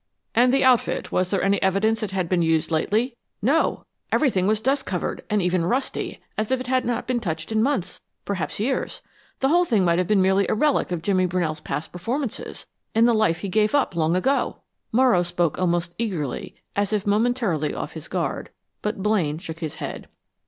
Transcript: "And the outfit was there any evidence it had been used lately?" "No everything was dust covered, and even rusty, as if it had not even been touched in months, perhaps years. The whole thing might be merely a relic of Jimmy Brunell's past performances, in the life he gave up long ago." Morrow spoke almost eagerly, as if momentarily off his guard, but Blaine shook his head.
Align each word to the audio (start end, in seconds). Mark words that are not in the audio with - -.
"And 0.33 0.51
the 0.51 0.63
outfit 0.63 1.11
was 1.11 1.29
there 1.29 1.43
any 1.43 1.61
evidence 1.61 2.01
it 2.01 2.09
had 2.09 2.27
been 2.27 2.41
used 2.41 2.71
lately?" 2.71 3.15
"No 3.39 3.85
everything 4.11 4.47
was 4.47 4.59
dust 4.59 4.83
covered, 4.83 5.21
and 5.29 5.43
even 5.43 5.63
rusty, 5.63 6.19
as 6.39 6.51
if 6.51 6.59
it 6.59 6.65
had 6.65 6.85
not 6.85 7.03
even 7.05 7.05
been 7.05 7.19
touched 7.19 7.51
in 7.51 7.61
months, 7.61 8.01
perhaps 8.25 8.59
years. 8.59 9.03
The 9.41 9.49
whole 9.49 9.63
thing 9.63 9.85
might 9.85 10.01
be 10.07 10.15
merely 10.15 10.47
a 10.49 10.55
relic 10.55 10.91
of 10.91 11.03
Jimmy 11.03 11.27
Brunell's 11.27 11.59
past 11.61 11.91
performances, 11.91 12.65
in 12.95 13.05
the 13.05 13.13
life 13.13 13.41
he 13.41 13.47
gave 13.47 13.75
up 13.75 13.95
long 13.95 14.15
ago." 14.15 14.63
Morrow 14.91 15.21
spoke 15.21 15.59
almost 15.59 15.93
eagerly, 15.99 16.55
as 16.75 16.91
if 16.91 17.05
momentarily 17.05 17.71
off 17.75 17.91
his 17.93 18.07
guard, 18.07 18.49
but 18.81 19.03
Blaine 19.03 19.37
shook 19.37 19.59
his 19.59 19.75
head. 19.75 20.07